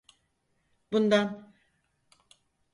Bundan. 0.91 1.49